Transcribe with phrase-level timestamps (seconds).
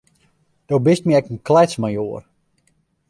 [0.69, 2.23] Do bist my ek in kletsmajoar.